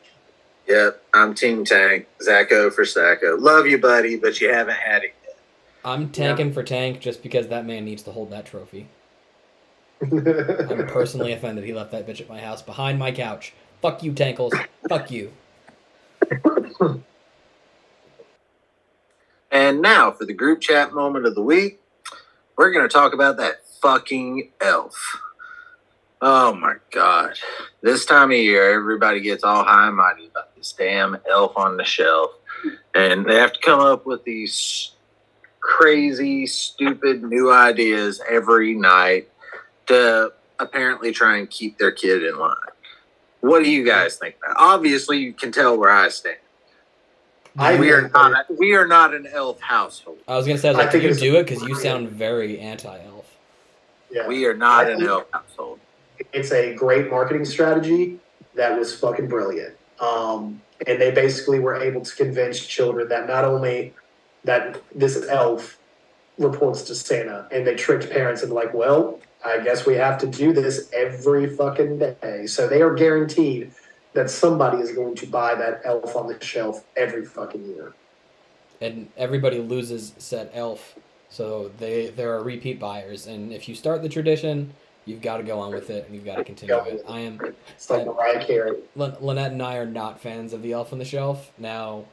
[0.68, 2.07] Yep, I'm Team Tank.
[2.20, 3.40] Zacho for Sacko.
[3.40, 5.37] Love you, buddy, but you haven't had it yet.
[5.83, 8.87] I'm tanking for Tank just because that man needs to hold that trophy.
[10.02, 13.54] I'm personally offended he left that bitch at my house behind my couch.
[13.81, 14.55] Fuck you, Tankles.
[14.88, 15.33] Fuck you.
[19.51, 21.81] And now for the group chat moment of the week,
[22.57, 25.21] we're going to talk about that fucking elf.
[26.21, 27.38] Oh my god.
[27.81, 31.77] This time of year, everybody gets all high and mighty about this damn elf on
[31.77, 32.33] the shelf.
[32.95, 34.91] And they have to come up with these
[35.61, 39.29] crazy, stupid new ideas every night
[39.87, 42.57] to apparently try and keep their kid in line.
[43.40, 44.37] What do you guys think?
[44.57, 46.38] Obviously, you can tell where I stand.
[47.57, 48.59] I we are think not.
[48.59, 50.18] We are not an elf household.
[50.29, 51.46] I was gonna say, I was I like, think you do it?
[51.46, 53.27] Because you sound very anti-elf.
[54.11, 54.27] Yeah.
[54.29, 55.81] We are not I an elf household.
[56.33, 58.18] it's a great marketing strategy
[58.55, 59.74] that was fucking brilliant.
[60.01, 63.92] Um, and they basically were able to convince children that not only
[64.44, 65.79] that this elf
[66.38, 70.27] reports to Santa, and they tricked parents and like, well, I guess we have to
[70.27, 72.46] do this every fucking day.
[72.46, 73.70] So they are guaranteed
[74.14, 77.92] that somebody is going to buy that elf on the shelf every fucking year.
[78.81, 80.94] and everybody loses said elf,
[81.31, 83.27] so they there are repeat buyers.
[83.27, 84.72] And if you start the tradition,
[85.05, 87.05] you've got to go on with it, and you've got to continue it.
[87.09, 87.40] I am
[87.74, 88.77] It's like Mariah Carey.
[88.96, 91.51] Lyn- Lynette and I are not fans of the elf on the shelf.
[91.59, 92.05] Now,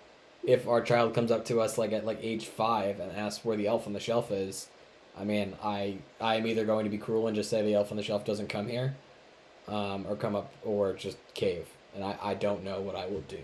[0.43, 3.57] if our child comes up to us like at like age five and asks where
[3.57, 4.67] the elf on the shelf is,
[5.17, 7.91] I mean, I I am either going to be cruel and just say the elf
[7.91, 8.95] on the shelf doesn't come here,
[9.67, 13.23] um, or come up or just cave, and I I don't know what I will
[13.27, 13.39] do.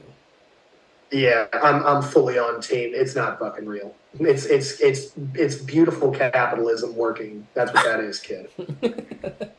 [1.11, 2.91] Yeah, I'm I'm fully on team.
[2.93, 3.95] It's not fucking real.
[4.19, 7.47] It's it's it's it's beautiful capitalism working.
[7.53, 8.49] That's what that is, kid.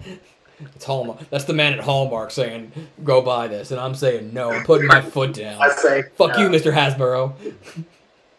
[0.77, 1.29] It's Hallmark.
[1.31, 2.73] That's the man at Hallmark saying,
[3.03, 6.39] "Go buy this," and I'm saying, "No, I'm putting my foot down." I say, Fuck
[6.39, 6.49] you.
[6.49, 6.73] Mr.
[6.73, 7.35] Hasbro.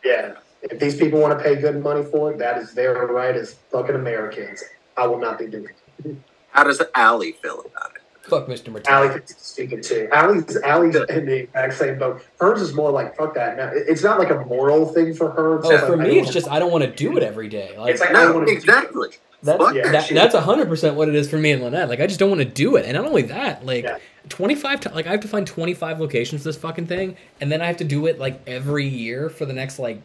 [0.06, 3.36] Yeah, if these people want to pay good money for it, that is their right
[3.36, 4.64] as fucking Americans.
[4.98, 5.68] I will not be doing
[6.06, 6.16] it.
[6.52, 8.02] How does Allie feel about it?
[8.22, 8.70] Fuck Mr.
[8.72, 8.88] Martinez.
[8.88, 10.08] Allie thinks it's stupid too.
[10.14, 12.24] Allie's Allie's in the exact same boat.
[12.40, 13.58] Hers is more like fuck that.
[13.58, 15.58] Now, it's not like a moral thing for her.
[15.58, 17.24] It's Oh, just for like, I me, it's just I don't want to do it
[17.24, 17.76] every day.
[17.78, 19.10] Like, It's like I don't No, want to exactly.
[19.42, 19.92] That's Fuck yeah.
[19.92, 21.90] that, that's hundred percent what it is for me and Lynette.
[21.90, 23.98] Like I just don't want to do it, and not only that, like Yeah.
[24.30, 24.80] twenty five.
[24.80, 27.62] T- like I have to find twenty five locations for this fucking thing, and then
[27.62, 30.02] I have to do it like every year for the next like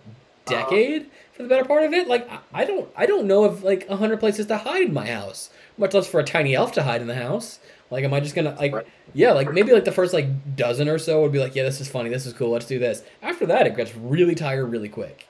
[0.48, 2.08] decade for the better part of it.
[2.08, 4.94] Like I, I don't I don't know of like a hundred places to hide in
[4.94, 7.58] my house, much less for a tiny elf to hide in the house.
[7.90, 8.86] Like am I just gonna like Right.
[9.14, 11.80] yeah like maybe like the first like dozen or so would be like yeah this
[11.80, 13.02] is funny this is cool let's do this.
[13.22, 15.26] After that it gets really tired really quick.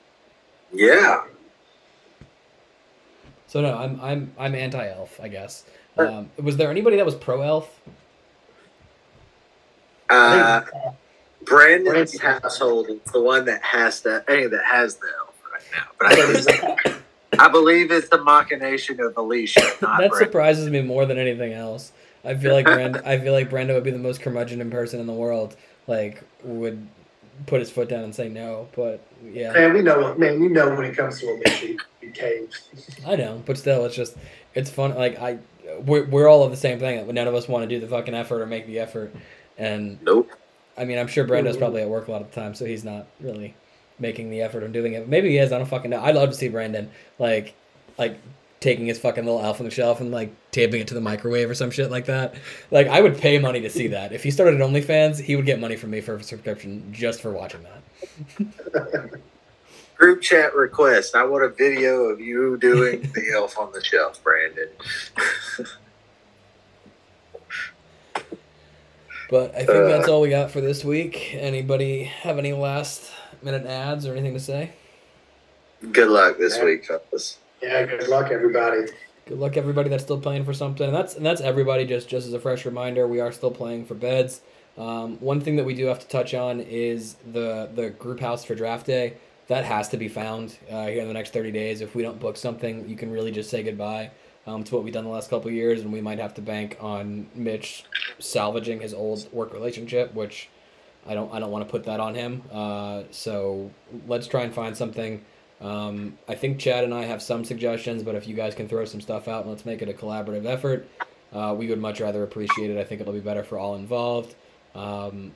[0.73, 1.23] Yeah.
[3.47, 5.63] So no, I'm I'm I'm anti elf, I guess.
[5.97, 7.79] Um, was there anybody that was pro elf?
[10.09, 10.61] Uh,
[11.43, 15.63] Brandon's Brandon- household is the one that has to, hey, that has the elf right
[15.73, 15.87] now.
[15.99, 16.93] But
[17.39, 20.17] I, I believe it's the machination of Alicia, not that Brandon.
[20.19, 21.91] surprises me more than anything else.
[22.25, 23.01] I feel like Brenda.
[23.07, 25.55] I feel like Brenda would be the most curmudgeon in person in the world.
[25.87, 26.85] Like would
[27.47, 28.67] put his foot down and say no.
[28.75, 30.13] But yeah, Man, we know.
[30.15, 32.69] Man, you know when it comes to Alicia, he caves.
[33.07, 33.41] I know.
[33.45, 34.17] But still, it's just
[34.53, 34.95] it's fun.
[34.95, 35.39] Like I,
[35.85, 37.07] we're we're all of the same thing.
[37.13, 39.15] None of us want to do the fucking effort or make the effort.
[39.57, 40.29] And Nope.
[40.79, 42.85] I mean, I'm sure Brenda's probably at work a lot of the time, so he's
[42.85, 43.53] not really
[43.99, 45.07] making the effort of doing it.
[45.09, 45.51] Maybe he is.
[45.51, 46.01] I don't fucking know.
[46.01, 47.53] I'd love to see Brandon like,
[47.97, 48.17] like
[48.61, 51.49] taking his fucking little elf on the shelf and like taping it to the microwave
[51.49, 52.35] or some shit like that.
[52.71, 54.13] Like, I would pay money to see that.
[54.13, 57.21] If he started an OnlyFans, he would get money from me for a subscription just
[57.21, 59.19] for watching that.
[59.97, 61.13] Group chat request.
[61.13, 64.69] I want a video of you doing the elf on the shelf, Brandon.
[69.29, 71.35] But I think that's all we got for this week.
[71.35, 73.11] Anybody have any last
[73.43, 74.71] minute ads or anything to say?
[75.91, 77.37] Good luck this week, fellas.
[77.61, 78.87] Yeah, good luck, everybody.
[79.27, 80.87] Good luck everybody that's still playing for something.
[80.87, 81.85] And that's and that's everybody.
[81.85, 84.41] Just just as a fresh reminder, we are still playing for beds.
[84.77, 88.43] Um, one thing that we do have to touch on is the the group house
[88.43, 89.13] for draft day.
[89.47, 91.81] That has to be found uh, here in the next thirty days.
[91.81, 94.09] If we don't book something, you can really just say goodbye
[94.49, 96.77] um, to what we've done the last couple years, and we might have to bank
[96.79, 97.85] on Mitch
[98.17, 100.49] salvaging his old work relationship, which
[101.07, 102.41] I don't I don't want to put that on him.
[102.51, 103.69] Uh, so
[104.07, 105.23] let's try and find something.
[105.61, 108.85] Um, I think Chad and I have some suggestions, but if you guys can throw
[108.85, 110.87] some stuff out and let's make it a collaborative effort,
[111.33, 112.79] uh, we would much rather appreciate it.
[112.79, 114.35] I think it'll be better for all involved,
[114.73, 115.31] um,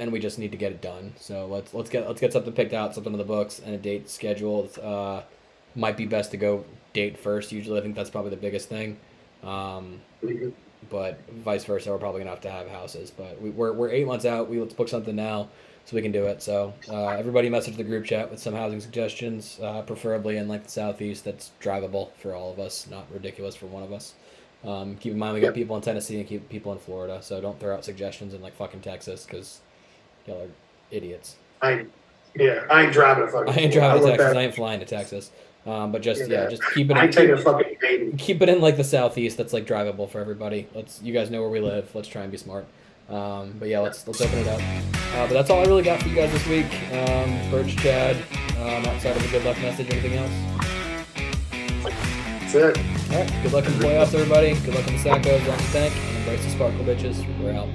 [0.00, 1.12] and we just need to get it done.
[1.20, 3.78] So let's let's get let's get something picked out, something in the books, and a
[3.78, 4.76] date scheduled.
[4.80, 5.22] Uh,
[5.78, 7.52] might be best to go date first.
[7.52, 8.98] Usually, I think that's probably the biggest thing.
[9.42, 10.00] Um,
[10.90, 13.10] but vice versa, we're probably gonna have to have houses.
[13.10, 14.48] But we, we're we're eight months out.
[14.50, 15.48] We let's book something now
[15.84, 16.42] so we can do it.
[16.42, 20.64] So uh, everybody message the group chat with some housing suggestions, uh, preferably in like
[20.64, 24.14] the southeast that's drivable for all of us, not ridiculous for one of us.
[24.64, 27.40] Um, keep in mind we got people in Tennessee and keep people in Florida, so
[27.40, 29.60] don't throw out suggestions in like fucking Texas because
[30.26, 30.50] y'all are
[30.90, 31.36] idiots.
[31.62, 31.86] I,
[32.34, 33.54] yeah, I ain't driving a fucking.
[33.54, 34.36] I ain't driving to Texas.
[34.36, 35.30] I ain't flying to Texas.
[35.66, 36.44] Um, but just Yeah.
[36.44, 36.96] yeah, just keep it.
[36.96, 38.12] I In, ain't taking a fucking baby.
[38.16, 40.66] keep it in like the southeast that's like drivable for everybody.
[40.74, 41.94] Let's you guys know where we live.
[41.94, 42.64] Let's try and be smart.
[43.10, 44.60] Um, but yeah, let's let's open it up.
[45.14, 46.66] Uh, but that's all I really got for you guys this week.
[46.92, 48.16] Um, Birch, Chad,
[48.60, 50.30] um, outside of a good luck message, anything else?
[52.40, 52.78] That's it.
[53.12, 54.54] All right, good luck in the playoffs, everybody.
[54.60, 57.24] Good luck in the Sackos, on the tank, and embrace the sparkle, bitches.
[57.42, 57.68] We're out.